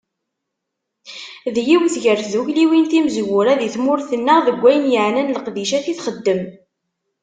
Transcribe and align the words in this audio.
D 1.53 1.55
yiwet 1.67 1.95
gar 2.03 2.17
tddukkliwin 2.21 2.85
timezwura 2.91 3.53
di 3.59 3.67
tmurt-nneɣ 3.75 4.39
deg 4.47 4.57
wayen 4.61 4.85
yeɛnan 4.93 5.33
leqdicat 5.35 5.85
i 5.91 5.93
t-xeddem. 5.97 6.43